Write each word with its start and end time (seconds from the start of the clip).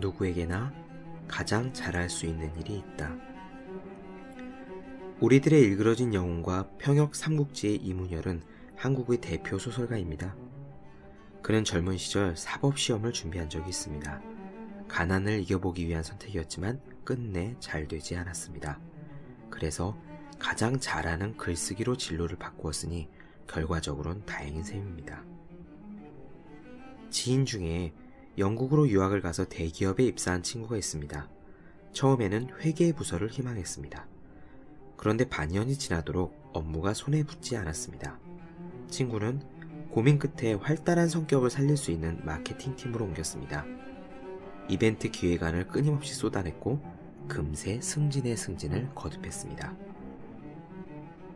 누구에게나 0.00 0.72
가장 1.28 1.72
잘할 1.72 2.08
수 2.08 2.26
있는 2.26 2.54
일이 2.58 2.78
있다. 2.78 3.16
우리들의 5.20 5.60
일그러진 5.60 6.12
영웅과 6.12 6.68
평역 6.78 7.14
삼국지의 7.14 7.76
이문열은 7.76 8.42
한국의 8.76 9.20
대표 9.20 9.58
소설가입니다. 9.58 10.36
그는 11.42 11.64
젊은 11.64 11.96
시절 11.96 12.36
사법시험을 12.36 13.12
준비한 13.12 13.48
적이 13.48 13.70
있습니다. 13.70 14.20
가난을 14.88 15.40
이겨보기 15.40 15.86
위한 15.86 16.02
선택이었지만 16.02 16.80
끝내 17.04 17.56
잘 17.60 17.88
되지 17.88 18.16
않았습니다. 18.16 18.78
그래서 19.48 19.96
가장 20.38 20.78
잘하는 20.78 21.36
글쓰기로 21.36 21.96
진로를 21.96 22.36
바꾸었으니 22.36 23.08
결과적으로는 23.46 24.26
다행인 24.26 24.62
셈입니다. 24.62 25.24
지인 27.10 27.46
중에 27.46 27.94
영국으로 28.38 28.88
유학을 28.88 29.20
가서 29.22 29.46
대기업에 29.46 30.04
입사한 30.04 30.42
친구가 30.42 30.76
있습니다. 30.76 31.28
처음에는 31.92 32.50
회계 32.60 32.92
부서를 32.92 33.28
희망했습니다. 33.28 34.06
그런데 34.96 35.28
반년이 35.28 35.76
지나도록 35.78 36.50
업무가 36.52 36.94
손에 36.94 37.22
붙지 37.22 37.56
않았습니다. 37.56 38.18
친구는 38.88 39.40
고민 39.90 40.18
끝에 40.18 40.54
활달한 40.54 41.08
성격을 41.08 41.48
살릴 41.48 41.76
수 41.76 41.90
있는 41.90 42.20
마케팅 42.24 42.76
팀으로 42.76 43.06
옮겼습니다. 43.06 43.64
이벤트 44.68 45.10
기획안을 45.10 45.68
끊임없이 45.68 46.14
쏟아냈고 46.14 46.80
금세 47.28 47.80
승진의 47.80 48.36
승진을 48.36 48.90
거듭했습니다. 48.94 49.74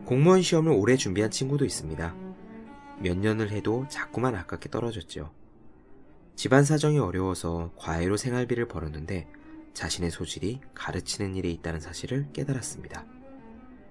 공무원 0.04 0.42
시험을 0.42 0.72
오래 0.72 0.96
준비한 0.96 1.30
친구도 1.30 1.64
있습니다. 1.64 2.14
몇 3.00 3.16
년을 3.16 3.50
해도 3.50 3.86
자꾸만 3.88 4.34
아깝게 4.34 4.68
떨어졌죠. 4.68 5.39
집안 6.40 6.64
사정이 6.64 6.98
어려워서 6.98 7.70
과외로 7.76 8.16
생활비를 8.16 8.66
벌었는데 8.66 9.28
자신의 9.74 10.10
소질이 10.10 10.62
가르치는 10.72 11.36
일에 11.36 11.50
있다는 11.50 11.80
사실을 11.80 12.32
깨달았습니다. 12.32 13.04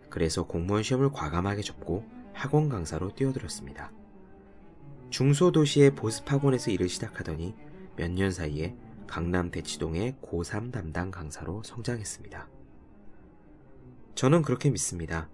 그래서 0.10 0.48
공무원 0.48 0.82
시험을 0.82 1.12
과감하게 1.12 1.62
접고 1.62 2.10
학원 2.34 2.68
강사로 2.68 3.14
뛰어들었습니다. 3.14 3.92
중소도시의 5.12 5.94
보습학원에서 5.94 6.72
일을 6.72 6.90
시작하더니 6.90 7.54
몇 7.96 8.10
년 8.10 8.32
사이에 8.32 8.76
강남 9.06 9.52
대치동의 9.52 10.16
고3 10.20 10.72
담당 10.72 11.12
강사로 11.12 11.62
성장했습니다. 11.62 12.48
저는 14.16 14.42
그렇게 14.42 14.72
믿습니다. 14.72 15.30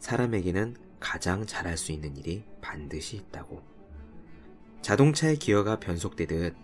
사람에게는 0.00 0.74
가장 0.98 1.46
잘할 1.46 1.76
수 1.76 1.92
있는 1.92 2.16
일이 2.16 2.42
반드시 2.60 3.16
있다고. 3.18 3.71
자동차의 4.82 5.36
기어가 5.36 5.78
변속되듯 5.78 6.56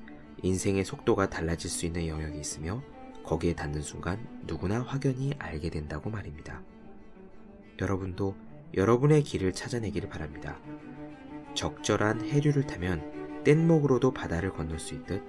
인생의 0.42 0.84
속도가 0.84 1.30
달라질 1.30 1.70
수 1.70 1.86
있는 1.86 2.08
영역이 2.08 2.38
있으며 2.38 2.82
거기에 3.24 3.54
닿는 3.54 3.80
순간 3.80 4.26
누구나 4.44 4.82
확연히 4.82 5.32
알게 5.38 5.70
된다고 5.70 6.10
말입니다. 6.10 6.60
여러분도 7.80 8.34
여러분의 8.74 9.22
길을 9.22 9.52
찾아내기를 9.52 10.08
바랍니다. 10.08 10.58
적절한 11.54 12.28
해류를 12.28 12.66
타면 12.66 13.44
뗏목으로도 13.44 14.12
바다를 14.12 14.52
건널 14.52 14.80
수 14.80 14.94
있듯 14.94 15.22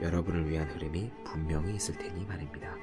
여러분을 0.00 0.48
위한 0.48 0.70
흐름이 0.70 1.10
분명히 1.24 1.74
있을 1.74 1.98
테니 1.98 2.24
말입니다. 2.24 2.76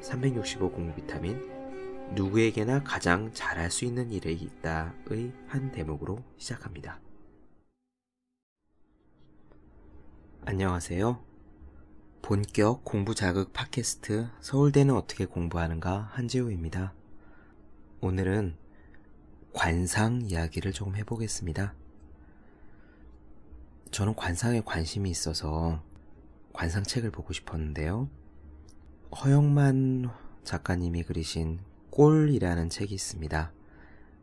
365 0.00 0.70
공비타민 0.70 1.46
누구에게나 2.14 2.84
가장 2.84 3.30
잘할 3.34 3.70
수 3.70 3.84
있는 3.84 4.10
일이 4.12 4.32
있다의 4.32 5.32
한 5.46 5.72
대목으로 5.72 6.22
시작합니다. 6.38 7.03
안녕하세요. 10.46 11.24
본격 12.20 12.84
공부 12.84 13.14
자극 13.14 13.54
팟캐스트 13.54 14.28
서울대는 14.42 14.94
어떻게 14.94 15.24
공부하는가 15.24 16.10
한지우입니다. 16.12 16.92
오늘은 18.02 18.54
관상 19.54 20.20
이야기를 20.20 20.72
조금 20.72 20.96
해보겠습니다. 20.96 21.72
저는 23.90 24.14
관상에 24.16 24.60
관심이 24.60 25.08
있어서 25.08 25.82
관상책을 26.52 27.10
보고 27.10 27.32
싶었는데요. 27.32 28.10
허영만 29.16 30.10
작가님이 30.44 31.04
그리신 31.04 31.60
꼴이라는 31.90 32.68
책이 32.68 32.94
있습니다. 32.94 33.50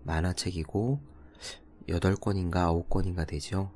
만화책이고 0.03 0.99
8권인가 1.87 2.87
9권인가 2.87 3.25
되죠. 3.25 3.71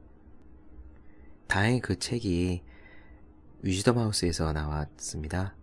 다행히 1.47 1.79
그 1.81 1.97
책이 1.99 2.63
위즈덤 3.61 3.97
하우스에서 3.97 4.53
나왔습니다. 4.53 5.55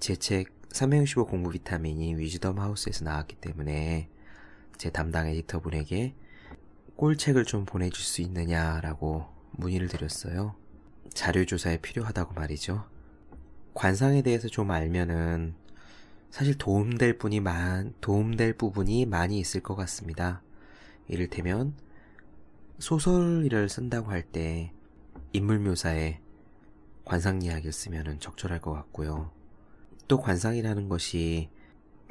제 0.00 0.14
책 0.16 0.56
365 0.72 1.26
공부 1.26 1.50
비타민이 1.50 2.16
위즈덤 2.16 2.58
하우스에서 2.58 3.04
나왔기 3.04 3.36
때문에 3.36 4.10
제 4.76 4.90
담당 4.90 5.26
에디터분에게 5.28 6.14
꼴책을 6.96 7.44
좀 7.44 7.64
보내줄 7.64 8.04
수 8.04 8.20
있느냐라고 8.20 9.26
문의를 9.52 9.88
드렸어요. 9.88 10.54
자료조사에 11.14 11.78
필요하다고 11.78 12.34
말이죠. 12.34 12.84
관상에 13.72 14.22
대해서 14.22 14.48
좀 14.48 14.70
알면은 14.70 15.54
사실 16.30 16.58
도움될 16.58 17.16
분이 17.18 17.40
많, 17.40 17.94
도움될 18.02 18.54
부분이 18.58 19.06
많이 19.06 19.38
있을 19.38 19.62
것 19.62 19.76
같습니다. 19.76 20.42
이를테면 21.08 21.74
소설을 22.78 23.68
쓴다고 23.68 24.10
할 24.10 24.22
때 24.22 24.72
인물 25.32 25.58
묘사에 25.58 26.20
관상 27.04 27.42
이야기를 27.42 27.72
쓰면 27.72 28.20
적절할 28.20 28.60
것 28.60 28.72
같고요. 28.72 29.30
또 30.08 30.20
관상이라는 30.20 30.88
것이 30.88 31.50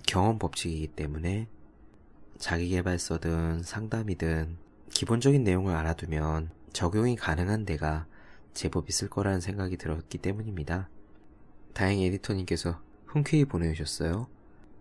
경험 0.08 0.38
법칙이기 0.40 0.88
때문에 0.90 1.48
자기개발서든 2.38 3.64
상담이든 3.64 4.58
기본적인 4.92 5.44
내용을 5.44 5.76
알아두면 5.76 6.52
적용이 6.74 7.16
가능한 7.16 7.66
데가 7.66 8.08
제법 8.54 8.90
있을 8.90 9.10
거라는 9.10 9.42
생각이 9.42 9.78
들었기 9.78 10.18
때문입니다. 10.18 10.90
다행히 11.74 12.06
에디터님께서 12.06 12.82
흔쾌히 13.06 13.46
보내주셨어요. 13.46 14.28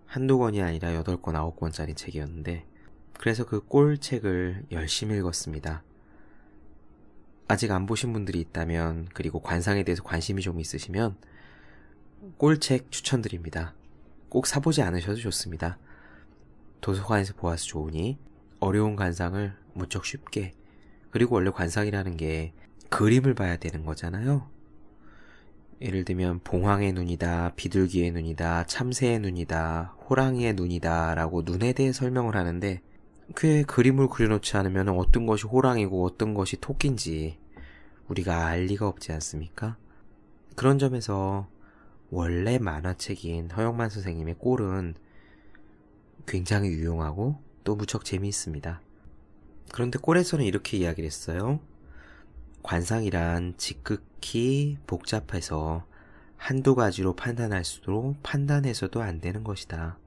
한두 0.06 0.38
권이 0.38 0.62
아니라 0.62 0.90
8권, 1.02 1.22
9권짜리 1.56 1.96
책이었는데, 1.96 2.66
그래서 3.18 3.44
그 3.44 3.64
꼴책을 3.64 4.66
열심히 4.72 5.16
읽었습니다. 5.18 5.82
아직 7.48 7.70
안 7.70 7.86
보신 7.86 8.12
분들이 8.12 8.40
있다면, 8.40 9.08
그리고 9.14 9.40
관상에 9.40 9.82
대해서 9.84 10.02
관심이 10.02 10.42
좀 10.42 10.60
있으시면, 10.60 11.16
꼴책 12.38 12.90
추천드립니다. 12.90 13.74
꼭 14.28 14.46
사보지 14.46 14.82
않으셔도 14.82 15.16
좋습니다. 15.16 15.78
도서관에서 16.80 17.34
보아서 17.34 17.64
좋으니, 17.64 18.18
어려운 18.60 18.96
관상을 18.96 19.54
무척 19.74 20.04
쉽게, 20.04 20.54
그리고 21.10 21.36
원래 21.36 21.50
관상이라는 21.50 22.16
게 22.16 22.52
그림을 22.88 23.34
봐야 23.34 23.56
되는 23.56 23.84
거잖아요. 23.84 24.48
예를 25.80 26.04
들면 26.04 26.40
봉황의 26.44 26.92
눈이다, 26.92 27.54
비둘기의 27.56 28.12
눈이다, 28.12 28.64
참새의 28.66 29.18
눈이다, 29.20 29.96
호랑이의 30.08 30.54
눈이다 30.54 31.14
라고 31.14 31.42
눈에 31.42 31.72
대해 31.72 31.92
설명을 31.92 32.36
하는데 32.36 32.80
그에 33.34 33.64
그림을 33.64 34.08
그려놓지 34.08 34.56
않으면 34.56 34.88
어떤 34.90 35.26
것이 35.26 35.46
호랑이고 35.46 36.04
어떤 36.04 36.34
것이 36.34 36.56
토끼인지 36.56 37.38
우리가 38.08 38.46
알 38.46 38.66
리가 38.66 38.86
없지 38.86 39.12
않습니까? 39.12 39.76
그런 40.56 40.78
점에서 40.78 41.48
원래 42.10 42.58
만화책인 42.58 43.50
허영만 43.50 43.90
선생님의 43.90 44.36
꼴은 44.38 44.94
굉장히 46.26 46.68
유용하고 46.68 47.40
또 47.64 47.74
무척 47.74 48.04
재미있습니다. 48.04 48.80
그런데 49.72 49.98
꼴에서는 49.98 50.44
이렇게 50.44 50.76
이야기를 50.76 51.06
했어요. 51.06 51.58
관상이란 52.62 53.54
지극히 53.56 54.78
복잡해서 54.86 55.84
한두 56.36 56.74
가지로 56.74 57.14
판단할 57.16 57.64
수도 57.64 58.14
판단해서도 58.22 59.02
안 59.02 59.20
되는 59.20 59.42
것이다. 59.42 59.98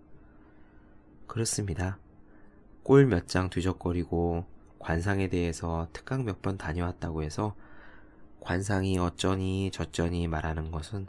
그렇습니다. 1.28 1.98
꼴 2.88 3.06
몇 3.06 3.28
장 3.28 3.50
뒤적거리고 3.50 4.45
관상에 4.80 5.28
대해서 5.28 5.89
특강 5.92 6.24
몇 6.24 6.42
번 6.42 6.57
다녀왔다고 6.57 7.22
해서 7.22 7.54
관상이 8.39 8.98
어쩌니 8.98 9.72
저쩌니 9.74 10.30
말하는 10.30 10.72
것은 10.72 11.07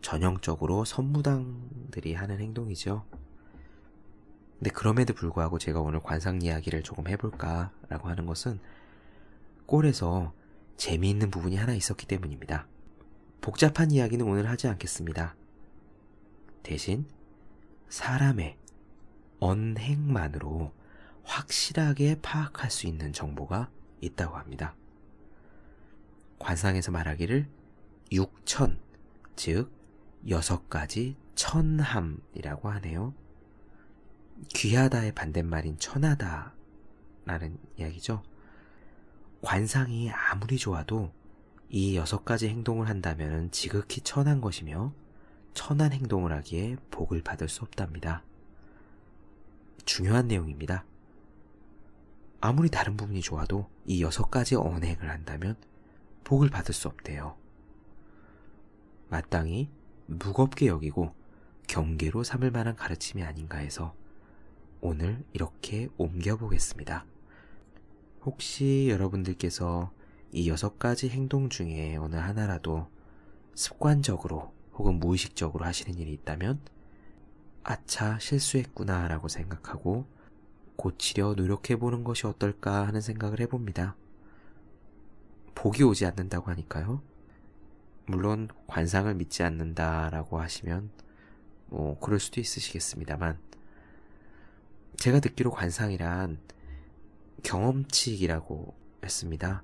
전형적으로 0.00 0.86
선무당들이 0.86 2.14
하는 2.14 2.40
행동이죠. 2.40 3.04
근데 4.58 4.70
그럼에도 4.70 5.12
불구하고 5.12 5.58
제가 5.58 5.82
오늘 5.82 6.00
관상 6.00 6.40
이야기를 6.40 6.82
조금 6.82 7.08
해볼까라고 7.08 8.08
하는 8.08 8.24
것은 8.24 8.58
꼴에서 9.66 10.32
재미있는 10.78 11.30
부분이 11.30 11.56
하나 11.56 11.74
있었기 11.74 12.06
때문입니다. 12.06 12.66
복잡한 13.42 13.90
이야기는 13.90 14.24
오늘 14.26 14.48
하지 14.48 14.66
않겠습니다. 14.66 15.36
대신 16.62 17.04
사람의 17.90 18.56
언행만으로 19.40 20.72
확실하게 21.26 22.20
파악할 22.22 22.70
수 22.70 22.86
있는 22.86 23.12
정보가 23.12 23.68
있다고 24.00 24.36
합니다. 24.36 24.74
관상에서 26.38 26.92
말하기를 26.92 27.48
육천, 28.12 28.78
즉 29.34 29.70
여섯 30.28 30.68
가지 30.70 31.16
천함이라고 31.34 32.70
하네요. 32.70 33.12
귀하다의 34.54 35.12
반대말인 35.12 35.78
천하다라는 35.78 36.52
이야기죠. 37.76 38.22
관상이 39.42 40.10
아무리 40.10 40.58
좋아도 40.58 41.12
이 41.68 41.96
여섯 41.96 42.24
가지 42.24 42.48
행동을 42.48 42.88
한다면 42.88 43.50
지극히 43.50 44.00
천한 44.00 44.40
것이며 44.40 44.92
천한 45.54 45.92
행동을 45.92 46.32
하기에 46.32 46.76
복을 46.90 47.22
받을 47.22 47.48
수 47.48 47.62
없답니다. 47.62 48.22
중요한 49.84 50.28
내용입니다. 50.28 50.84
아무리 52.46 52.68
다른 52.68 52.96
부분이 52.96 53.22
좋아도 53.22 53.68
이 53.86 54.04
여섯 54.04 54.30
가지 54.30 54.54
언행을 54.54 55.10
한다면 55.10 55.56
복을 56.22 56.48
받을 56.48 56.72
수 56.72 56.86
없대요. 56.86 57.36
마땅히 59.08 59.68
무겁게 60.06 60.68
여기고 60.68 61.12
경계로 61.66 62.22
삼을 62.22 62.52
만한 62.52 62.76
가르침이 62.76 63.24
아닌가 63.24 63.58
해서 63.58 63.96
오늘 64.80 65.24
이렇게 65.32 65.88
옮겨보겠습니다. 65.96 67.04
혹시 68.24 68.86
여러분들께서 68.90 69.90
이 70.30 70.48
여섯 70.48 70.78
가지 70.78 71.08
행동 71.08 71.48
중에 71.48 71.96
어느 71.96 72.14
하나라도 72.14 72.86
습관적으로 73.56 74.54
혹은 74.74 75.00
무의식적으로 75.00 75.64
하시는 75.64 75.98
일이 75.98 76.12
있다면 76.12 76.60
아차 77.64 78.20
실수했구나 78.20 79.08
라고 79.08 79.26
생각하고 79.26 80.06
고치려 80.76 81.34
노력해보는 81.34 82.04
것이 82.04 82.26
어떨까 82.26 82.86
하는 82.86 83.00
생각을 83.00 83.40
해봅니다. 83.40 83.96
복이 85.54 85.82
오지 85.82 86.06
않는다고 86.06 86.50
하니까요. 86.50 87.02
물론 88.06 88.48
관상을 88.66 89.12
믿지 89.14 89.42
않는다라고 89.42 90.40
하시면 90.40 90.90
뭐 91.66 91.98
그럴 91.98 92.20
수도 92.20 92.40
있으시겠습니다만 92.40 93.38
제가 94.96 95.20
듣기로 95.20 95.50
관상이란 95.50 96.38
경험치이라고 97.42 98.74
했습니다. 99.04 99.62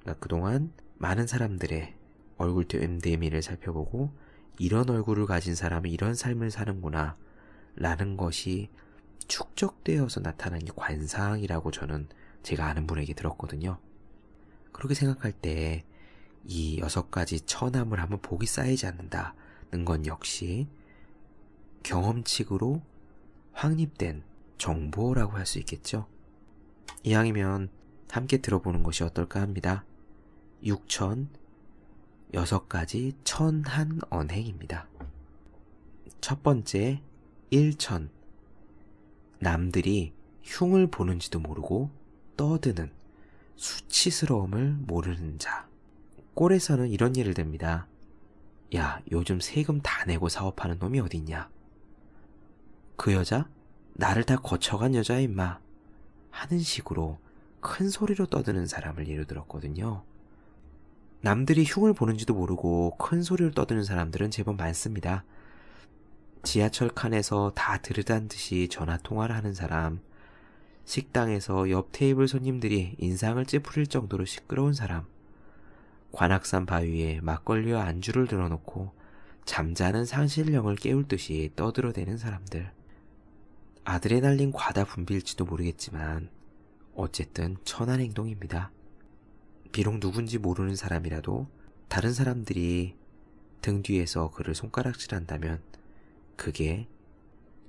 그러니까 0.00 0.20
그동안 0.20 0.72
많은 0.96 1.26
사람들의 1.26 1.94
얼굴 2.36 2.66
됨됨이를 2.66 3.42
살펴보고 3.42 4.12
이런 4.58 4.90
얼굴을 4.90 5.26
가진 5.26 5.54
사람은 5.54 5.90
이런 5.90 6.14
삶을 6.14 6.50
사는구나 6.50 7.16
라는 7.76 8.16
것이 8.16 8.70
축적되어서 9.28 10.20
나타난 10.20 10.60
게 10.60 10.72
관상이라고 10.74 11.70
저는 11.70 12.08
제가 12.42 12.66
아는 12.66 12.86
분에게 12.86 13.14
들었거든요. 13.14 13.78
그렇게 14.72 14.94
생각할 14.94 15.32
때 15.32 15.84
이 16.50 16.78
여섯 16.78 17.10
가지 17.10 17.40
처남을 17.40 18.00
하면 18.00 18.20
복이 18.20 18.46
쌓이지 18.46 18.86
않는다는 18.86 19.84
건 19.84 20.06
역시 20.06 20.66
경험칙으로 21.82 22.82
확립된 23.52 24.22
정보라고 24.56 25.36
할 25.36 25.46
수 25.46 25.58
있겠죠. 25.58 26.06
이왕이면 27.02 27.68
함께 28.10 28.38
들어보는 28.38 28.82
것이 28.82 29.04
어떨까 29.04 29.42
합니다. 29.42 29.84
6천, 30.64 31.28
여섯 32.32 32.68
가지 32.68 33.14
천한 33.24 34.00
언행입니다. 34.08 34.88
첫 36.22 36.42
번째, 36.42 37.02
1천. 37.52 38.08
남들이 39.38 40.12
흉을 40.42 40.88
보는지도 40.88 41.40
모르고 41.40 41.90
떠드는 42.36 42.90
수치스러움을 43.56 44.76
모르는 44.80 45.38
자. 45.38 45.68
꼴에서는 46.34 46.88
이런 46.88 47.16
예를 47.16 47.34
듭니다. 47.34 47.86
야, 48.76 49.00
요즘 49.10 49.40
세금 49.40 49.80
다 49.80 50.04
내고 50.04 50.28
사업하는 50.28 50.78
놈이 50.78 51.00
어딨냐? 51.00 51.50
그 52.96 53.12
여자? 53.12 53.48
나를 53.94 54.24
다 54.24 54.36
거쳐간 54.36 54.94
여자야, 54.94 55.20
임마. 55.20 55.58
하는 56.30 56.58
식으로 56.60 57.18
큰 57.60 57.88
소리로 57.88 58.26
떠드는 58.26 58.66
사람을 58.66 59.08
예로 59.08 59.24
들었거든요. 59.24 60.04
남들이 61.20 61.64
흉을 61.64 61.94
보는지도 61.94 62.34
모르고 62.34 62.96
큰 62.96 63.22
소리를 63.22 63.52
떠드는 63.52 63.82
사람들은 63.82 64.30
제법 64.30 64.56
많습니다. 64.56 65.24
지하철 66.42 66.88
칸에서 66.88 67.52
다 67.54 67.78
들으단 67.78 68.28
듯이 68.28 68.68
전화 68.70 68.96
통화를 68.96 69.34
하는 69.34 69.54
사람, 69.54 70.00
식당에서 70.84 71.70
옆 71.70 71.90
테이블 71.92 72.28
손님들이 72.28 72.96
인상을 72.98 73.44
찌푸릴 73.44 73.86
정도로 73.86 74.24
시끄러운 74.24 74.72
사람, 74.72 75.06
관악산 76.12 76.66
바위에 76.66 77.20
막걸리와 77.20 77.82
안주를 77.82 78.26
들어놓고 78.26 78.92
잠자는 79.44 80.04
상실령을 80.04 80.76
깨울 80.76 81.08
듯이 81.08 81.50
떠들어대는 81.56 82.18
사람들. 82.18 82.72
아드레날린 83.84 84.52
과다 84.52 84.84
분비일지도 84.84 85.46
모르겠지만 85.46 86.28
어쨌든 86.94 87.56
천한 87.64 88.00
행동입니다. 88.00 88.70
비록 89.72 90.00
누군지 90.00 90.38
모르는 90.38 90.76
사람이라도 90.76 91.46
다른 91.88 92.12
사람들이 92.12 92.96
등 93.62 93.82
뒤에서 93.82 94.30
그를 94.30 94.54
손가락질한다면 94.54 95.62
그게 96.38 96.88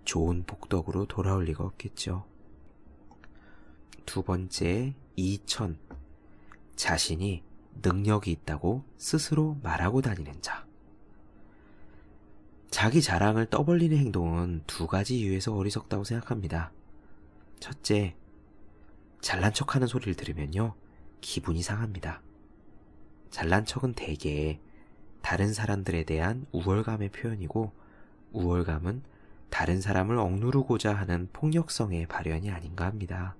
좋은 0.06 0.44
복덕으로 0.44 1.07
돌아올 1.07 1.45
리가 1.45 1.63
없겠죠. 1.66 2.25
두 4.06 4.21
번째, 4.21 4.94
이천. 5.16 5.80
자신이 6.75 7.44
능력이 7.81 8.31
있다고 8.31 8.86
스스로 8.98 9.57
말하고 9.63 10.01
다니는 10.01 10.42
자. 10.42 10.68
자기 12.69 13.01
자랑을 13.01 13.48
떠벌리는 13.48 13.98
행동은 13.98 14.63
두 14.68 14.86
가지 14.86 15.19
이유에서 15.19 15.56
어리석다고 15.56 16.04
생각합니다. 16.04 16.72
첫째, 17.60 18.15
잘난 19.19 19.51
척 19.51 19.75
하는 19.75 19.88
소리를 19.88 20.13
들으면요, 20.13 20.75
기분이 21.22 21.63
상합니다. 21.63 22.22
잘난 23.31 23.65
척은 23.65 23.94
대개 23.94 24.60
다른 25.24 25.54
사람들에 25.54 26.04
대한 26.04 26.45
우월감의 26.51 27.10
표현이고, 27.10 27.78
우월감은 28.31 29.03
다른 29.49 29.81
사람을 29.81 30.17
억누르고자 30.17 30.93
하는 30.93 31.29
폭력성의 31.33 32.07
발현이 32.07 32.51
아닌가 32.51 32.85
합니다. 32.85 33.35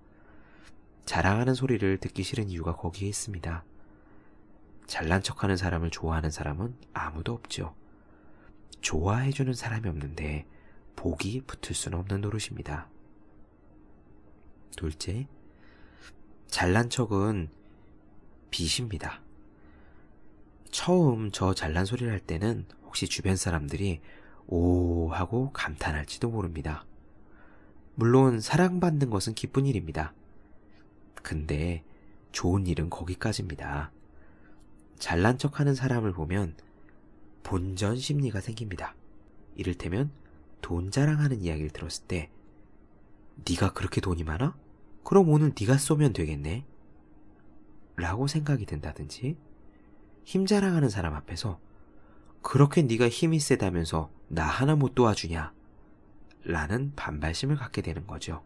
자랑하는 1.06 1.54
소리를 1.54 1.98
듣기 1.98 2.24
싫은 2.24 2.50
이유가 2.50 2.76
거기에 2.76 3.08
있습니다. 3.10 3.64
잘난 4.88 5.22
척하는 5.22 5.56
사람을 5.56 5.92
좋아하는 5.92 6.32
사람은 6.32 6.76
아무도 6.94 7.34
없죠. 7.34 7.76
좋아해주는 8.82 9.54
사람이 9.54 9.88
없는데 9.88 10.48
복이 10.96 11.42
붙을 11.42 11.76
수는 11.76 11.98
없는 12.00 12.22
노릇입니다. 12.22 12.90
둘째, 14.76 15.28
잘난 16.48 16.90
척은 16.90 17.50
빚입니다. 18.50 19.22
처음 20.72 21.32
저 21.32 21.54
잘난 21.54 21.86
소리를 21.86 22.12
할 22.12 22.20
때는 22.20 22.66
혹시 22.84 23.08
주변 23.08 23.36
사람들이 23.36 24.02
오 24.52 25.10
하고 25.10 25.52
감탄할지도 25.54 26.30
모릅니다. 26.30 26.86
물론 27.94 28.40
사랑받는 28.40 29.12
것은 29.12 29.36
기쁜 29.36 29.68
일입니다. 29.68 30.14
근데 31.22 31.84
좋은 32.32 32.66
일은 32.66 32.90
거기까지입니다. 32.90 33.92
잘난 34.98 35.38
척 35.38 35.60
하는 35.60 35.76
사람을 35.76 36.14
보면 36.14 36.56
본전 37.44 37.98
심리가 37.98 38.42
생깁니다. 38.42 38.96
이를테면 39.56 40.12
돈 40.62 40.90
자랑하는 40.90 41.42
이야기를 41.42 41.70
들었을 41.70 42.06
때 42.08 42.32
네가 43.48 43.74
그렇게 43.74 44.02
돈이 44.02 44.24
많아? 44.24 44.58
그럼 45.04 45.30
오늘 45.30 45.54
네가 45.60 45.78
쏘면 45.78 46.14
되겠네. 46.14 46.66
라고 47.98 48.26
생각이 48.28 48.66
든다든지 48.66 49.38
힘 50.24 50.46
자랑하는 50.48 50.90
사람 50.90 51.14
앞에서 51.14 51.60
그렇게 52.42 52.82
네가 52.82 53.10
힘이 53.10 53.40
세다면서 53.40 54.12
나 54.28 54.46
하나 54.46 54.76
못 54.76 54.96
도와주냐? 54.96 55.54
라는 56.44 56.94
반발심을 56.96 57.56
갖게 57.58 57.82
되는 57.82 58.08
거죠. 58.08 58.44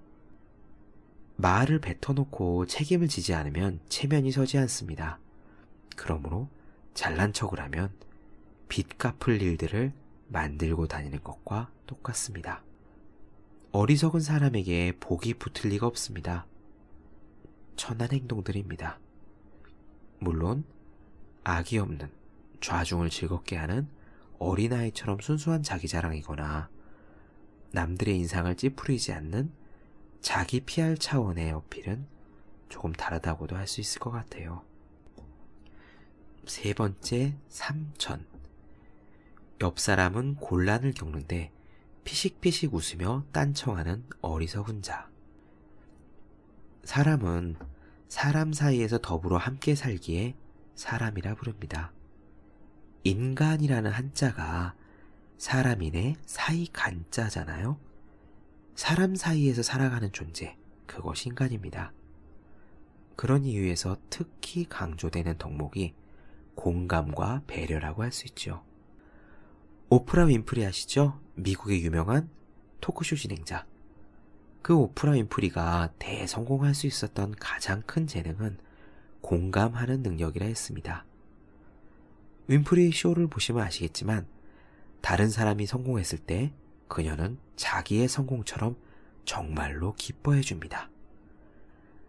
말을 1.36 1.80
뱉어놓고 1.80 2.68
책임을 2.68 3.08
지지 3.08 3.34
않으면 3.34 3.80
체면이 3.90 4.32
서지 4.32 4.58
않습니다. 4.60 5.20
그러므로 5.96 6.50
잘난 6.94 7.34
척을 7.34 7.60
하면 7.60 7.92
빚 8.68 8.98
갚을 8.98 9.42
일들을 9.42 9.94
만들고 10.28 10.88
다니는 10.88 11.24
것과 11.24 11.70
똑같습니다. 11.86 12.64
어리석은 13.72 14.20
사람에게 14.20 14.98
복이 15.00 15.36
붙을 15.36 15.72
리가 15.72 15.88
없습니다. 15.88 16.46
천한 17.76 18.12
행동들입니다. 18.12 19.00
물론 20.20 20.64
악이 21.44 21.80
없는 21.80 22.23
좌중을 22.64 23.10
즐겁게 23.10 23.58
하는 23.58 23.90
어린아이처럼 24.40 25.20
순수한 25.20 25.64
자기 25.64 25.88
자랑이거나 25.88 26.70
남들의 27.72 28.18
인상을 28.18 28.56
찌푸리지 28.56 29.12
않는 29.12 29.52
자기 30.22 30.62
피할 30.62 30.98
차원의 30.98 31.52
어필은 31.52 32.08
조금 32.70 32.94
다르다고도 32.94 33.58
할 33.58 33.68
수 33.68 33.82
있을 33.82 34.00
것 34.00 34.12
같아요. 34.12 34.64
세 36.46 36.74
번째, 36.74 37.36
삼천. 37.50 38.26
옆 39.62 39.80
사람은 39.80 40.36
곤란을 40.36 40.94
겪는데 40.94 41.52
피식피식 42.06 42.74
웃으며 42.74 43.26
딴청하는 43.34 44.06
어리석은 44.22 44.82
자. 44.82 45.10
사람은 46.86 47.58
사람 48.08 48.54
사이에서 48.54 49.00
더불어 49.00 49.38
함께 49.38 49.76
살기에 49.76 50.36
사람이라 50.76 51.36
부릅니다. 51.36 51.92
인간이라는 53.04 53.92
한자가 53.92 54.76
사람인의 55.38 56.16
사이 56.26 56.68
간자잖아요. 56.72 57.78
사람 58.76 59.16
사이에서 59.16 59.62
살아가는 59.62 60.12
존재, 60.14 60.56
그것이 60.88 61.30
인간입니다. 61.30 61.92
그런 63.16 63.44
이유에서 63.44 63.98
특히 64.10 64.66
강조되는 64.66 65.38
덕목이 65.38 65.94
공감과 66.56 67.44
배려라고 67.46 68.04
할 68.04 68.12
수 68.12 68.26
있죠. 68.28 68.64
오프라 69.90 70.26
윈프리 70.26 70.66
아시죠? 70.66 71.20
미국의 71.36 71.84
유명한 71.84 72.30
토크쇼 72.82 73.16
진행자. 73.16 73.66
그 74.62 74.74
오프라 74.76 75.12
윈프리가 75.12 75.94
대성공할 76.00 76.74
수 76.74 76.88
있었던 76.88 77.36
가장 77.38 77.82
큰 77.82 78.08
재능은 78.08 78.58
공감하는 79.22 80.04
능력이라 80.04 80.46
했습니다. 80.46 81.06
윈프리 82.48 82.92
쇼를 82.92 83.28
보시면 83.28 83.64
아시겠지만 83.64 84.28
다른 85.02 85.30
사람이 85.30 85.66
성공했을 85.66 86.18
때 86.20 86.54
그녀는 86.88 87.38
자기의 87.56 88.08
성공처럼 88.08 88.76
정말로 89.26 89.94
기뻐해 89.96 90.42
줍니다. 90.42 90.90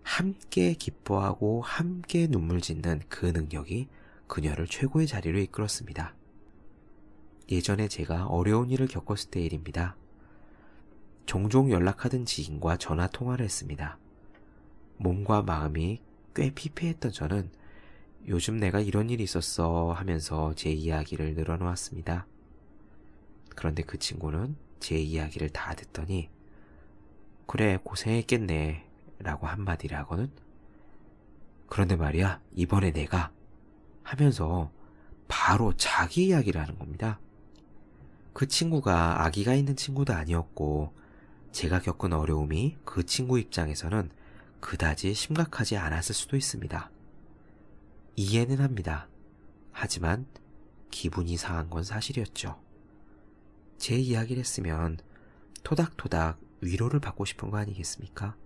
함께 0.03 0.75
기뻐하고 0.75 1.63
함께 1.63 2.27
눈물 2.27 2.61
짓는 2.61 3.03
그 3.09 3.27
능력이 3.27 3.89
그녀를 4.27 4.67
최고의 4.67 5.07
자리로 5.07 5.39
이끌었습니다. 5.39 6.15
예전에 7.51 7.89
제가 7.89 8.27
어려운 8.27 8.71
일을 8.71 8.89
겪었을 8.89 9.31
때 9.31 9.41
일입니다. 9.41 9.97
종종 11.27 11.71
연락하던 11.71 12.27
지인과 12.27 12.77
전화 12.77 13.07
통화를 13.07 13.45
했습니다. 13.45 13.99
몸과 14.97 15.43
마음이 15.43 16.01
꽤 16.35 16.51
피폐했던 16.51 17.13
저는 17.13 17.51
요즘 18.27 18.57
내가 18.57 18.81
이런 18.81 19.11
일이 19.11 19.23
있었어 19.23 19.93
하면서 19.93 20.55
제 20.55 20.71
이야기를 20.71 21.35
늘어놓았습니다. 21.35 22.27
그런데 23.55 23.83
그 23.83 23.99
친구는 23.99 24.57
제 24.81 24.97
이야기를 24.97 25.51
다 25.51 25.75
듣더니 25.75 26.31
그래 27.47 27.79
고생했겠네 27.85 28.85
라고 29.19 29.47
한마디를 29.47 29.97
하고는 29.99 30.31
그런데 31.69 31.97
말이야 31.97 32.41
이번에 32.55 32.93
내가 32.93 33.31
하면서 34.03 34.71
바로 35.29 35.75
자기 35.77 36.27
이야기를 36.27 36.61
하는 36.61 36.79
겁니다. 36.79 37.21
그 38.33 38.49
친구가 38.49 39.25
아기가 39.25 39.55
있는 39.55 39.77
친구도 39.77 40.15
아니었고 40.15 40.95
제가 41.53 41.81
겪은 41.81 42.13
어려움이 42.13 42.79
그 42.85 43.05
친구 43.05 43.39
입장에서는 43.39 44.11
그다지 44.61 45.13
심각하지 45.15 45.77
않았을 45.77 46.15
수도 46.15 46.37
있습니다. 46.37 46.91
이해는 48.17 48.59
합니다. 48.59 49.09
하지만 49.73 50.27
기분이 50.91 51.37
상한 51.37 51.69
건 51.69 51.83
사실이었죠. 51.83 52.61
제 53.79 53.97
이야기를 53.97 54.41
했으면 54.41 54.99
토닥토닥 55.65 56.39
위로를 56.61 57.01
받고 57.01 57.25
싶은 57.25 57.51
거 57.51 57.59
아니겠습니까? 57.59 58.37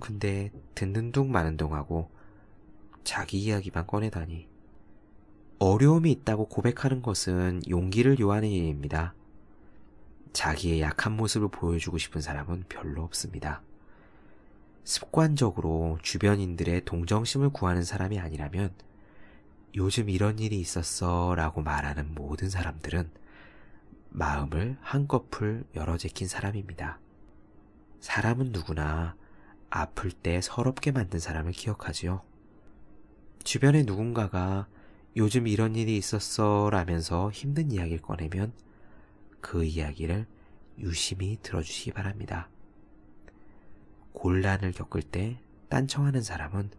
근데 0.00 0.50
듣는 0.74 1.12
둥 1.12 1.30
마는 1.30 1.56
둥 1.56 1.74
하고 1.74 2.10
자기 3.04 3.38
이야기만 3.38 3.86
꺼내다니. 3.86 4.48
어려움이 5.58 6.10
있다고 6.10 6.48
고백하는 6.48 7.02
것은 7.02 7.60
용기를 7.68 8.18
요하는 8.18 8.48
일입니다. 8.48 9.14
자기의 10.32 10.80
약한 10.80 11.16
모습을 11.16 11.48
보여주고 11.48 11.98
싶은 11.98 12.22
사람은 12.22 12.64
별로 12.68 13.02
없습니다. 13.02 13.62
습관적으로 14.84 15.98
주변인들의 16.02 16.84
동정심을 16.84 17.50
구하는 17.50 17.84
사람이 17.84 18.18
아니라면 18.18 18.72
요즘 19.76 20.08
이런 20.08 20.38
일이 20.38 20.58
있었어 20.58 21.34
라고 21.36 21.62
말하는 21.62 22.14
모든 22.14 22.50
사람들은 22.50 23.10
마음을 24.08 24.76
한꺼풀 24.80 25.64
열어 25.76 25.96
제낀 25.96 26.26
사람입니다. 26.26 26.98
사람은 28.00 28.50
누구나 28.50 29.16
아플 29.68 30.10
때 30.10 30.40
서럽게 30.40 30.90
만든 30.90 31.20
사람을 31.20 31.52
기억하지요. 31.52 32.22
주변에 33.44 33.84
누군가가 33.84 34.66
요즘 35.16 35.46
이런 35.46 35.76
일이 35.76 35.96
있었어 35.96 36.70
라면서 36.70 37.30
힘든 37.30 37.70
이야기를 37.70 38.02
꺼내면 38.02 38.52
그 39.40 39.64
이야기를 39.64 40.26
유심히 40.78 41.38
들어주시기 41.42 41.92
바랍니다. 41.92 42.48
곤란을 44.12 44.72
겪을 44.72 45.02
때 45.02 45.40
딴청하는 45.68 46.22
사람은 46.22 46.70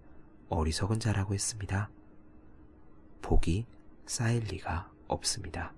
어리석은 0.49 0.99
자라고 0.99 1.33
했습니다. 1.33 1.89
복이 3.21 3.65
쌓일 4.05 4.43
리가 4.43 4.91
없습니다. 5.07 5.73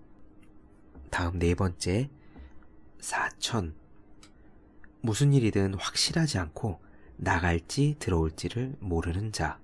다음 1.10 1.38
네 1.38 1.54
번째, 1.54 2.10
사천. 3.00 3.76
무슨 5.02 5.34
일이든 5.34 5.76
확실하지 5.76 6.40
않고 6.40 6.82
나갈지 7.18 7.96
들어올지를 8.00 8.76
모르는 8.80 9.32
자. 9.32 9.60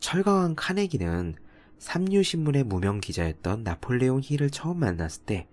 철강한 0.00 0.56
카네기는 0.56 1.36
삼류신문의 1.78 2.64
무명 2.64 3.00
기자였던 3.00 3.62
나폴레옹 3.62 4.20
힐을 4.22 4.50
처음 4.50 4.80
만났을 4.80 5.24
때 5.24 5.48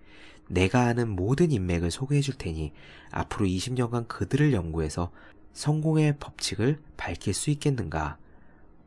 내가 0.48 0.82
아는 0.82 1.08
모든 1.08 1.50
인맥을 1.50 1.90
소개해 1.90 2.20
줄 2.20 2.34
테니 2.34 2.72
앞으로 3.10 3.46
20년간 3.46 4.08
그들을 4.08 4.52
연구해서 4.52 5.10
성공의 5.52 6.18
법칙을 6.18 6.80
밝힐 6.96 7.34
수 7.34 7.50
있겠는가? 7.50 8.18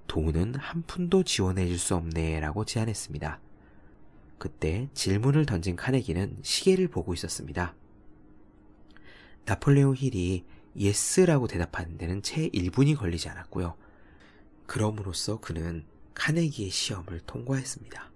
돈은 0.07 0.55
한 0.55 0.83
푼도 0.83 1.23
지원해 1.23 1.67
줄 1.67 1.77
수 1.77 1.95
없네 1.95 2.39
라고 2.39 2.65
제안했습니다. 2.65 3.39
그때 4.37 4.89
질문을 4.93 5.45
던진 5.45 5.75
카네기는 5.75 6.37
시계를 6.41 6.87
보고 6.87 7.13
있었습니다. 7.13 7.75
나폴레옹 9.45 9.95
힐이 9.95 10.45
yes라고 10.77 11.47
대답하는 11.47 11.97
데는 11.97 12.21
채 12.21 12.49
1분이 12.49 12.95
걸리지 12.95 13.29
않았고요. 13.29 13.75
그럼으로써 14.65 15.39
그는 15.39 15.83
카네기의 16.13 16.69
시험을 16.69 17.21
통과했습니다. 17.21 18.11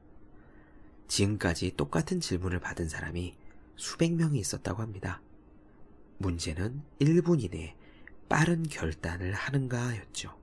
지금까지 1.14 1.76
똑같은 1.78 2.20
질문을 2.20 2.60
받은 2.60 2.90
사람이 2.90 3.36
수백 3.76 4.16
명이 4.16 4.40
있었다고 4.40 4.82
합니다. 4.82 5.22
문제는 6.18 6.82
1분 7.00 7.44
이내에 7.44 7.76
빠른 8.28 8.64
결단을 8.64 9.32
하는가였죠. 9.34 10.36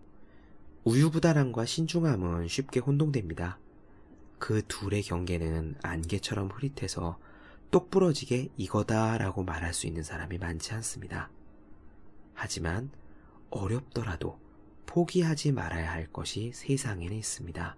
우유부단함과 0.84 1.64
신중함은 1.64 2.46
쉽게 2.46 2.78
혼동됩니다. 2.78 3.58
그 4.38 4.62
둘의 4.68 5.02
경계는 5.02 5.74
안개처럼 5.82 6.50
흐릿해서 6.52 7.18
똑부러지게 7.72 8.50
이거다라고 8.56 9.42
말할 9.42 9.74
수 9.74 9.88
있는 9.88 10.04
사람이 10.04 10.38
많지 10.38 10.72
않습니다. 10.74 11.30
하지만 12.32 12.92
어렵더라도 13.50 14.38
포기하지 14.86 15.50
말아야 15.50 15.90
할 15.90 16.06
것이 16.12 16.52
세상에는 16.54 17.16
있습니다. 17.16 17.76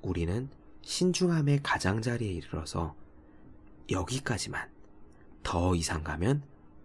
우리는 0.00 0.48
신중함의 0.82 1.62
가장자리에 1.62 2.30
이르러서 2.30 2.96
여기까지만 3.90 4.70
더 5.42 5.74
이상 5.74 6.02
가면 6.02 6.42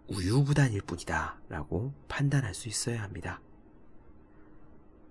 우유부단일 0.08 0.82
뿐이다 0.82 1.40
라고 1.48 1.92
판단할 2.08 2.54
수 2.54 2.68
있어야 2.68 3.02
합니다. 3.02 3.40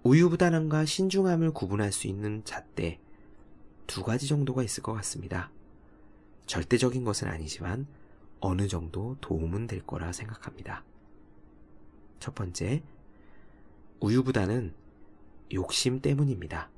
우유부단함과 0.04 0.86
신중함을 0.86 1.52
구분할 1.52 1.92
수 1.92 2.08
있는 2.08 2.44
잣대 2.46 3.00
두 3.88 4.04
가지 4.04 4.28
정도가 4.28 4.64
있을 4.64 4.84
것 4.84 4.94
같습니다. 4.94 5.52
절대적인 6.46 7.04
것은 7.04 7.28
아니지만 7.28 7.88
어느 8.40 8.68
정도 8.68 9.16
도움은 9.22 9.68
될 9.68 9.86
거라 9.86 10.12
생각합니다. 10.12 10.84
첫 12.20 12.36
번째, 12.36 12.84
우유보다는 14.02 14.74
욕심 15.54 16.02
때문입니다. 16.02 16.70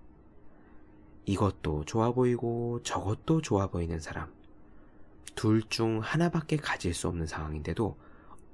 이것도 1.26 1.86
좋아 1.86 2.12
보이고 2.12 2.82
저것도 2.84 3.42
좋아 3.42 3.68
보이는 3.68 4.00
사람. 4.00 4.34
둘 5.36 5.62
중 5.70 6.00
하나밖에 6.00 6.56
가질 6.58 6.94
수 6.94 7.08
없는 7.08 7.28
상황인데도 7.28 7.98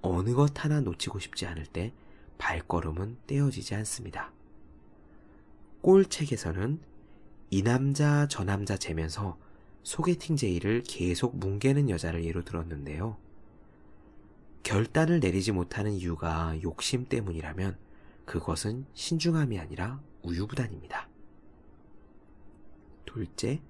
어느 0.01 0.34
것 0.34 0.63
하나 0.63 0.82
놓치고 0.82 1.20
싶지 1.20 1.46
않을 1.46 1.66
때 1.68 1.94
발걸음은 2.38 3.18
떼어지지 3.28 3.75
않습니다. 3.75 4.32
꼴책에서는 5.82 6.80
이 7.51 7.62
남자 7.63 8.28
저 8.28 8.44
남자 8.44 8.78
재면서 8.78 9.38
소개팅 9.84 10.36
제의를 10.36 10.84
계속 10.84 11.38
뭉개는 11.38 11.90
여자를 11.90 12.24
예로 12.25 12.44
들었는데요. 12.44 13.18
결단을 14.63 15.20
내리지 15.20 15.51
못하는 15.51 15.92
이유가 15.92 16.56
욕심 16.63 17.06
때문이라면 17.06 17.78
그것은 18.25 18.86
신중함이 18.94 19.60
아니라 19.60 20.01
우유부단입니다. 20.24 21.11
둘째, 23.13 23.62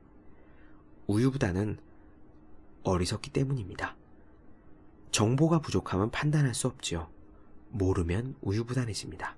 우유부단은 1.08 1.80
어리석기 2.84 3.32
때문입니다. 3.32 3.96
정보가 5.10 5.62
부족하면 5.62 6.12
판단할 6.12 6.54
수 6.54 6.68
없지요. 6.68 7.10
모르면 7.70 8.36
우유부단해집니다. 8.42 9.36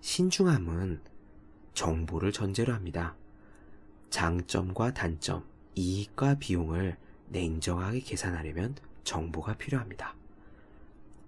신중함은 0.00 1.02
정보를 1.74 2.32
전제로 2.32 2.72
합니다. 2.72 3.14
장점과 4.08 4.94
단점, 4.94 5.44
이익과 5.74 6.36
비용을 6.36 6.96
냉정하게 7.28 8.00
계산하려면 8.00 8.76
정보가 9.04 9.58
필요합니다. 9.58 10.14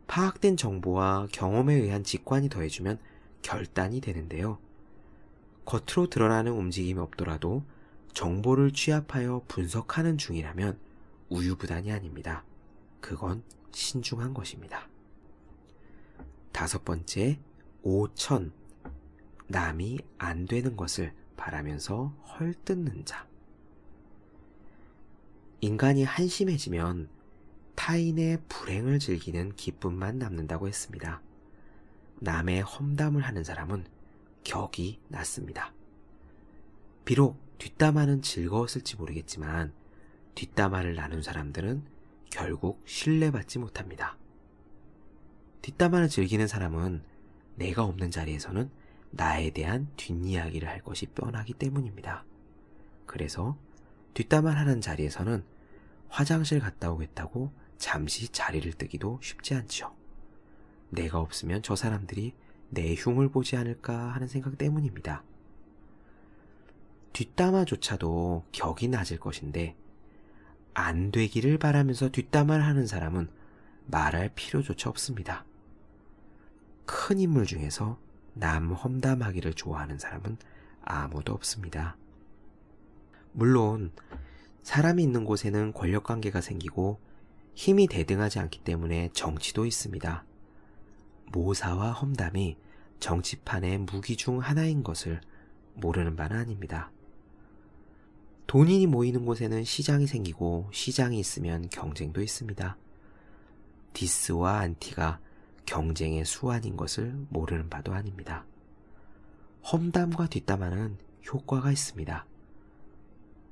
파악된 0.07 0.57
정보와 0.57 1.29
경험에 1.33 1.75
의한 1.75 2.03
직관이 2.03 2.49
더해주면 2.49 2.99
결단이 3.43 4.01
되는데요. 4.01 4.59
겉으로 5.67 6.09
드러나는 6.09 6.53
움직임이 6.53 6.99
없더라도 7.01 7.63
정보를 8.15 8.73
취합하여 8.73 9.43
분석하는 9.49 10.17
중이라면 10.17 10.79
우유부단이 11.29 11.93
아닙니다. 11.93 12.45
그건 13.01 13.43
신중한 13.73 14.33
것입니다. 14.33 14.89
다섯 16.53 16.85
번째, 16.85 17.39
오천. 17.83 18.53
남이 19.47 19.99
안 20.17 20.47
되는 20.47 20.77
것을 20.77 21.13
바라면서 21.37 22.15
헐뜯는 22.39 23.05
자. 23.05 23.27
인간이 25.61 26.05
한심해지면 26.05 27.09
타인의 27.75 28.43
불행을 28.49 29.01
즐기는 29.01 29.55
기쁨만 29.57 30.19
남는다고 30.19 30.69
했습니다. 30.69 31.21
남의 32.21 32.63
험담을 32.63 33.23
하는 33.23 33.45
사람은 33.45 33.85
격이 34.45 35.01
낮습니다. 35.09 35.73
비록 37.05 37.44
뒷담화는 37.59 38.23
즐거웠을지 38.23 38.97
모르겠지만 38.97 39.73
뒷담화를 40.35 40.95
나눈 40.95 41.23
사람들은 41.23 41.85
결국 42.31 42.83
신뢰받지 42.85 43.59
못합니다. 43.59 44.17
뒷담화를 45.63 46.09
즐기는 46.09 46.47
사람은 46.47 47.03
내가 47.55 47.85
없는 47.85 48.11
자리에서는 48.11 48.71
나에 49.13 49.51
대한 49.51 49.89
뒷이야기를 49.97 50.69
할 50.69 50.83
것이 50.83 51.07
뻔하기 51.07 51.55
때문입니다. 51.55 52.25
그래서 53.07 53.57
뒷담화를 54.15 54.59
하는 54.59 54.81
자리에서는 54.81 55.45
화장실 56.09 56.59
갔다 56.61 56.91
오겠다고 56.91 57.53
잠시 57.79 58.29
자리를 58.29 58.73
뜨기도 58.73 59.19
쉽지 59.23 59.55
않죠. 59.55 59.95
내가 60.91 61.19
없으면 61.19 61.63
저 61.63 61.77
사람들이 61.77 62.35
내 62.71 62.95
흉을 62.95 63.29
보지 63.29 63.57
않을까 63.57 64.09
하는 64.09 64.27
생각 64.27 64.59
때문입니다. 64.59 65.23
뒷담화조차도 67.15 68.45
격이 68.53 68.89
낮을 68.89 69.19
것인데 69.19 69.77
안 70.75 71.13
되기를 71.13 71.59
바라면서 71.59 72.11
뒷담화를 72.11 72.67
하는 72.67 72.87
사람은 72.87 73.29
말할 73.87 74.31
필요조차 74.35 74.91
없습니다. 74.91 75.45
큰 76.85 77.21
인물 77.21 77.47
중에서 77.47 77.99
남 78.35 78.73
험담하기를 78.73 79.55
좋아하는 79.55 79.99
사람은 79.99 80.37
아무도 80.83 81.33
없습니다. 81.33 81.97
물론 83.33 83.93
사람이 84.63 85.03
있는 85.03 85.25
곳에는 85.25 85.73
권력 85.73 86.05
관계가 86.05 86.41
생기고 86.41 86.99
힘이 87.55 87.87
대등하지 87.87 88.41
않기 88.41 88.61
때문에 88.61 89.11
정치도 89.13 89.67
있습니다. 89.67 90.25
모사와 91.33 91.93
험담이 91.93 92.57
정치판의 92.99 93.79
무기 93.79 94.17
중 94.17 94.41
하나인 94.41 94.83
것을 94.83 95.21
모르는 95.75 96.17
바는 96.17 96.37
아닙니다. 96.37 96.91
돈이 98.47 98.87
모이는 98.87 99.25
곳에는 99.25 99.65
시장이 99.65 100.07
생기고 100.07 100.69
시장이 100.73 101.19
있으면 101.19 101.69
경쟁도 101.71 102.23
있습니다. 102.23 102.77
디스와 103.95 104.59
안티가 104.59 105.21
경쟁의 105.67 106.25
수완인 106.25 106.77
것을 106.77 107.15
모르는 107.31 107.71
바도 107.71 107.95
아닙니다. 107.95 108.45
험담과 109.73 110.27
뒷담화는 110.27 110.99
효과가 111.27 111.73
있습니다. 111.73 112.27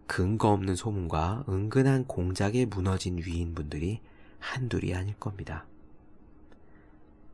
근거 0.06 0.50
없는 0.50 0.76
소문과 0.76 1.44
은근한 1.48 2.04
공작에 2.04 2.66
무너진 2.66 3.16
위인분들이 3.16 4.00
한둘이 4.40 4.94
아닐 4.94 5.18
겁니다. 5.18 5.66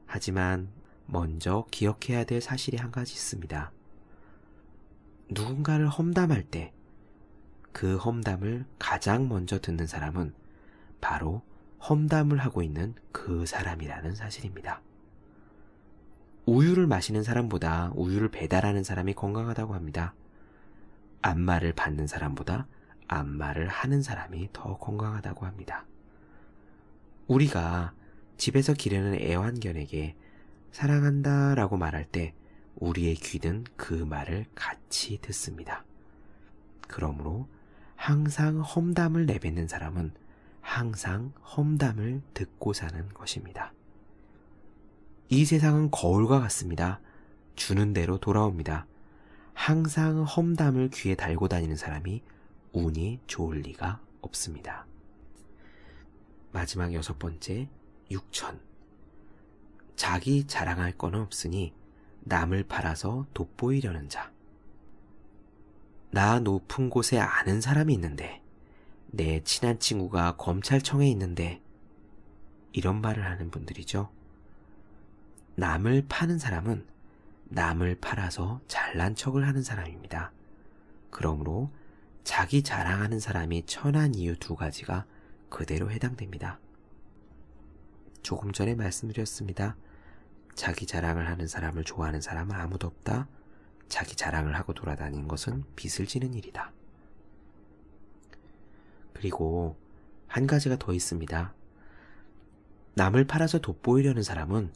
하지만 0.06 0.68
먼저 1.06 1.66
기억해야 1.70 2.24
될 2.24 2.40
사실이 2.40 2.76
한 2.76 2.92
가지 2.92 3.14
있습니다. 3.14 3.72
누군가를 5.30 5.88
험담할 5.88 6.44
때 6.44 6.72
그 7.72 7.96
험담을 7.96 8.64
가장 8.78 9.28
먼저 9.28 9.60
듣는 9.60 9.86
사람은 9.86 10.34
바로 11.00 11.42
험담을 11.88 12.38
하고 12.38 12.62
있는 12.62 12.94
그 13.12 13.46
사람이라는 13.46 14.14
사실입니다. 14.14 14.80
우유를 16.46 16.86
마시는 16.86 17.22
사람보다 17.22 17.92
우유를 17.94 18.30
배달하는 18.30 18.82
사람이 18.82 19.14
건강하다고 19.14 19.74
합니다. 19.74 20.14
안마를 21.20 21.72
받는 21.72 22.06
사람보다 22.06 22.66
안마를 23.06 23.68
하는 23.68 24.02
사람이 24.02 24.50
더 24.52 24.78
건강하다고 24.78 25.46
합니다. 25.46 25.84
우리가 27.26 27.92
집에서 28.38 28.72
기르는 28.72 29.20
애완견에게 29.20 30.16
사랑한다 30.72 31.54
라고 31.54 31.76
말할 31.76 32.04
때 32.04 32.34
우리의 32.76 33.14
귀는 33.16 33.64
그 33.76 33.92
말을 33.92 34.46
같이 34.54 35.18
듣습니다. 35.20 35.84
그러므로 36.86 37.48
항상 37.98 38.60
험담을 38.60 39.26
내뱉는 39.26 39.66
사람은 39.66 40.12
항상 40.60 41.32
험담을 41.44 42.22
듣고 42.32 42.72
사는 42.72 43.08
것입니다. 43.08 43.72
이 45.28 45.44
세상은 45.44 45.90
거울과 45.90 46.38
같습니다. 46.38 47.00
주는 47.56 47.92
대로 47.92 48.16
돌아옵니다. 48.16 48.86
항상 49.52 50.22
험담을 50.22 50.90
귀에 50.90 51.16
달고 51.16 51.48
다니는 51.48 51.74
사람이 51.74 52.22
운이 52.72 53.18
좋을 53.26 53.62
리가 53.62 54.00
없습니다. 54.20 54.86
마지막 56.52 56.94
여섯 56.94 57.18
번째, 57.18 57.68
육천. 58.12 58.60
자기 59.96 60.46
자랑할 60.46 60.92
거는 60.92 61.20
없으니 61.20 61.74
남을 62.20 62.68
팔아서 62.68 63.26
돋보이려는 63.34 64.08
자. 64.08 64.30
나 66.10 66.40
높은 66.40 66.90
곳에 66.90 67.18
아는 67.18 67.60
사람이 67.60 67.92
있는데, 67.94 68.42
내 69.10 69.42
친한 69.44 69.78
친구가 69.78 70.36
검찰청에 70.36 71.08
있는데, 71.10 71.62
이런 72.72 73.00
말을 73.00 73.24
하는 73.24 73.50
분들이죠. 73.50 74.10
남을 75.56 76.06
파는 76.08 76.38
사람은 76.38 76.86
남을 77.48 77.96
팔아서 78.00 78.60
잘난 78.68 79.14
척을 79.14 79.46
하는 79.46 79.62
사람입니다. 79.62 80.32
그러므로 81.10 81.70
자기 82.22 82.62
자랑하는 82.62 83.20
사람이 83.20 83.64
천한 83.66 84.14
이유 84.14 84.38
두 84.38 84.54
가지가 84.54 85.06
그대로 85.48 85.90
해당됩니다. 85.90 86.60
조금 88.22 88.52
전에 88.52 88.74
말씀드렸습니다. 88.74 89.76
자기 90.54 90.86
자랑을 90.86 91.26
하는 91.28 91.46
사람을 91.46 91.84
좋아하는 91.84 92.20
사람은 92.20 92.54
아무도 92.54 92.86
없다. 92.86 93.28
자기 93.88 94.14
자랑을 94.16 94.56
하고 94.56 94.74
돌아다니는 94.74 95.28
것은 95.28 95.64
빚을 95.76 96.06
지는 96.06 96.34
일이다. 96.34 96.72
그리고 99.12 99.76
한 100.26 100.46
가지가 100.46 100.78
더 100.78 100.92
있습니다. 100.92 101.54
남을 102.94 103.26
팔아서 103.26 103.58
돋보이려는 103.60 104.22
사람은 104.22 104.72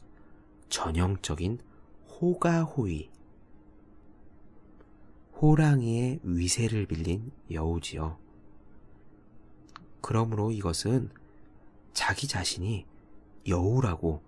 전형적인 0.69 1.59
호가호위, 2.09 3.11
호랑이의 5.41 6.19
위세를 6.23 6.85
빌린 6.85 7.31
여우지요. 7.51 8.17
그러므로 10.01 10.51
이것은 10.51 11.09
자기 11.93 12.27
자신이 12.27 12.85
여우라고 13.47 14.21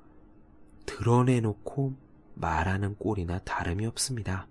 드러내놓고 0.85 1.95
말하는 2.35 2.95
꼴이나 2.95 3.39
다름이 3.39 3.85
없습니다. 3.87 4.47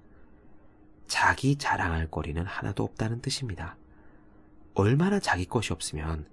자기 1.07 1.57
자랑할 1.57 2.11
거리는 2.11 2.45
하나도 2.45 2.83
없다는 2.85 3.21
뜻입니다. 3.21 3.77
얼마나 4.75 5.21
자기 5.21 5.45
것이 5.45 5.73
없으면 5.73 6.27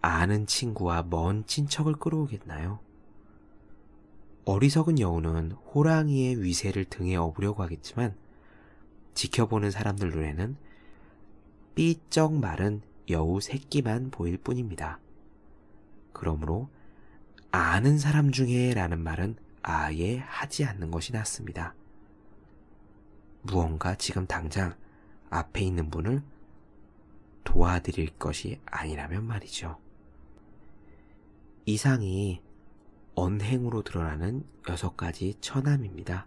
아는 0.00 0.46
친구와 0.46 1.04
먼 1.08 1.46
친척을 1.46 1.94
끌어오겠나요? 1.94 2.78
어리석은 4.46 5.00
여우는 5.00 5.52
호랑이의 5.52 6.42
위세를 6.42 6.84
등에 6.84 7.16
업으려고 7.16 7.62
하겠지만 7.62 8.14
지켜보는 9.14 9.70
사람들 9.70 10.10
눈에는 10.10 10.56
삐쩍 11.74 12.34
마른 12.34 12.82
여우 13.08 13.40
새끼만 13.40 14.10
보일 14.10 14.36
뿐입니다. 14.38 14.98
그러므로 16.12 16.68
아는 17.50 17.98
사람 17.98 18.32
중에 18.32 18.74
라는 18.74 19.00
말은 19.00 19.36
아예 19.62 20.18
하지 20.18 20.64
않는 20.64 20.90
것이 20.90 21.12
낫습니다. 21.12 21.74
무언가 23.44 23.94
지금 23.94 24.26
당장 24.26 24.74
앞에 25.30 25.60
있는 25.60 25.90
분을 25.90 26.22
도와드릴 27.44 28.16
것이 28.18 28.60
아니라면 28.64 29.26
말이죠. 29.26 29.78
이상이 31.66 32.40
언행으로 33.14 33.82
드러나는 33.82 34.44
여섯 34.68 34.96
가지 34.96 35.36
처남입니다. 35.40 36.26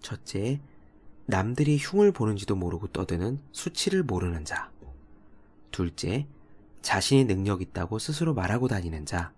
첫째, 0.00 0.60
남들이 1.24 1.78
흉을 1.78 2.12
보는지도 2.12 2.54
모르고 2.54 2.88
떠드는 2.88 3.40
수치를 3.52 4.02
모르는 4.02 4.44
자. 4.44 4.70
둘째, 5.70 6.26
자신이 6.82 7.24
능력 7.24 7.62
있다고 7.62 7.98
스스로 7.98 8.34
말하고 8.34 8.68
다니는 8.68 9.06
자. 9.06 9.32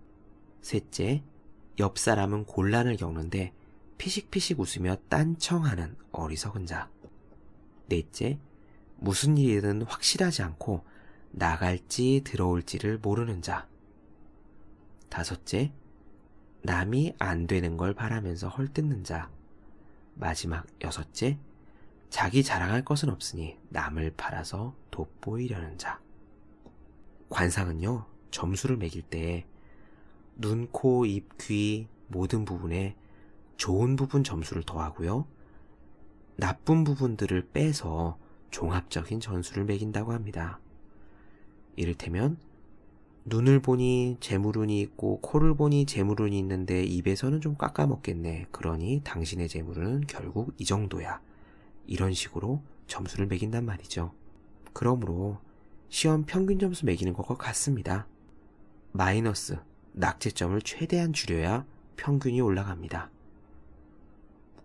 셋째, 0.61 1.23
옆 1.79 1.97
사람은 1.97 2.45
곤란을 2.45 2.97
겪는데 2.97 3.53
피식피식 3.99 4.61
웃으며 4.61 4.95
딴청하는 5.09 5.95
어리석은 6.13 6.65
자. 6.65 6.89
넷째, 7.87 8.39
무슨 8.95 9.37
일이든 9.37 9.83
확실하지 9.83 10.41
않고 10.41 10.85
나갈지 11.31 12.21
들어올지를 12.23 12.97
모르는 12.97 13.41
자. 13.41 13.67
다섯째, 15.09 15.73
남이 16.61 17.15
안 17.19 17.45
되는 17.45 17.75
걸 17.75 17.93
바라면서 17.93 18.47
헐뜯는 18.47 19.03
자. 19.03 19.29
마지막 20.15 20.65
여섯째, 20.81 21.37
자기 22.09 22.41
자랑할 22.41 22.85
것은 22.85 23.09
없으니 23.09 23.57
남을 23.67 24.13
팔아서 24.15 24.75
돋보이려는 24.91 25.77
자. 25.77 25.99
관상은요, 27.29 28.05
점수를 28.31 28.77
매길 28.77 29.01
때 29.01 29.45
눈, 30.37 30.71
코, 30.71 31.05
입, 31.05 31.37
귀 31.37 31.87
모든 32.07 32.45
부분에 32.45 32.95
좋은 33.59 33.97
부분 33.97 34.23
점수를 34.23 34.63
더하고요. 34.63 35.27
나쁜 36.37 36.85
부분들을 36.85 37.49
빼서 37.51 38.17
종합적인 38.51 39.19
점수를 39.19 39.65
매긴다고 39.65 40.13
합니다. 40.13 40.59
이를테면 41.75 42.37
눈을 43.25 43.61
보니 43.61 44.15
재물운이 44.21 44.79
있고 44.79 45.19
코를 45.19 45.55
보니 45.55 45.85
재물운이 45.85 46.39
있는데 46.39 46.83
입에서는 46.83 47.41
좀 47.41 47.57
깎아먹겠네. 47.57 48.47
그러니 48.51 49.01
당신의 49.03 49.49
재물운은 49.49 50.07
결국 50.07 50.53
이 50.57 50.63
정도야. 50.63 51.19
이런 51.85 52.13
식으로 52.13 52.63
점수를 52.87 53.27
매긴단 53.27 53.65
말이죠. 53.65 54.13
그러므로 54.71 55.37
시험 55.89 56.23
평균 56.23 56.59
점수 56.59 56.85
매기는 56.85 57.11
것과 57.11 57.35
같습니다. 57.35 58.07
마이너스, 58.93 59.57
낙제점을 59.91 60.61
최대한 60.61 61.11
줄여야 61.11 61.65
평균이 61.97 62.39
올라갑니다. 62.39 63.11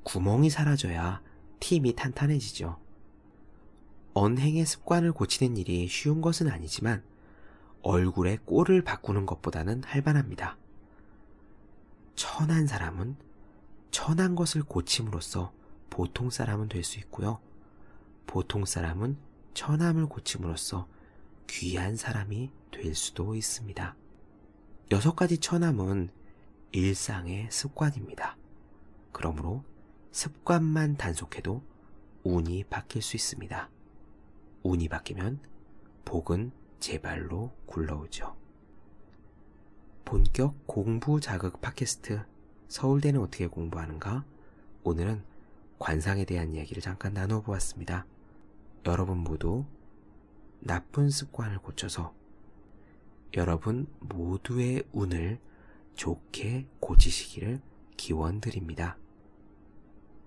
구멍이 0.05 0.51
사라져야 0.51 1.23
팀이 1.61 1.95
탄탄해지죠. 1.97 2.79
언행의 4.15 4.65
습관을 4.65 5.13
고치는 5.13 5.57
일이 5.57 5.89
쉬운 5.89 6.21
것은 6.21 6.49
아니지만 6.49 7.03
얼굴의 7.83 8.39
꼴을 8.45 8.83
바꾸는 8.83 9.27
것보다는 9.27 9.83
할만합니다. 9.85 10.57
천한 12.15 12.67
사람은 12.67 13.17
천한 13.91 14.35
것을 14.35 14.63
고침으로써 14.63 15.53
보통 15.91 16.31
사람은 16.31 16.69
될 16.69 16.85
수 16.85 16.99
있고요. 17.01 17.41
보통 18.27 18.65
사람은 18.65 19.17
천함을 19.55 20.07
고침으로써 20.07 20.89
귀한 21.47 21.97
사람이 21.97 22.51
될 22.73 22.95
수도 22.95 23.35
있습니다. 23.35 23.95
여섯 24.91 25.15
가지 25.15 25.39
천함은 25.39 26.11
일상의 26.73 27.49
습관입니다. 27.51 28.37
그러므로 29.13 29.65
습관만 30.15 30.97
단속해도 30.97 31.61
운이 32.23 32.65
바뀔 32.71 33.03
수 33.03 33.17
있습니다. 33.17 33.69
운이 34.63 34.89
바뀌면 34.89 35.41
복은 36.05 36.53
제 36.79 37.01
발로 37.01 37.51
굴러오죠. 37.67 38.37
본격 40.05 40.69
공부 40.69 41.21
자극 41.21 41.61
팟캐스트 41.61 42.25
서울대는 42.69 43.21
어떻게 43.21 43.49
공부하는가? 43.49 44.25
오늘은 44.85 45.25
관상에 45.81 46.25
대한 46.25 46.55
이야기를 46.55 46.81
잠깐 46.81 47.13
나누어 47.13 47.43
보았습니다. 47.43 48.07
여러분 48.87 49.19
모두 49.19 49.65
나쁜 50.61 51.11
습관을 51.11 51.59
고쳐서 51.59 52.15
여러분 53.37 53.89
모두의 53.99 54.85
운을 54.93 55.41
좋게 55.97 56.69
고치시기를 56.79 57.61
기원드립니다. 57.97 58.97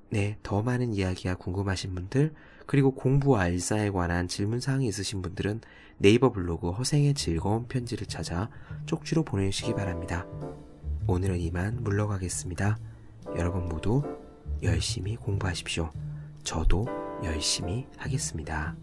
네, 0.10 0.38
더 0.42 0.62
많은 0.62 0.94
이야기가 0.94 1.36
궁금하신 1.36 1.94
분들, 1.94 2.34
그리고 2.66 2.92
공부와 2.92 3.48
일상에 3.48 3.90
관한 3.90 4.28
질문사항이 4.28 4.88
있으신 4.88 5.22
분들은 5.22 5.62
네이버 5.98 6.32
블로그 6.32 6.72
허생의 6.72 7.14
즐거운 7.14 7.68
편지를 7.68 8.08
찾아 8.08 8.50
쪽지로 8.86 9.24
보내주시기 9.24 9.74
바랍니다. 9.74 10.26
오늘은 11.08 11.40
이만 11.40 11.84
물러가겠습니다. 11.84 12.78
여러분 13.36 13.68
모두 13.68 14.04
열심히 14.62 15.16
공부하십시오. 15.16 15.90
저도 16.44 16.86
열심히 17.24 17.88
하겠습니다. 17.98 18.76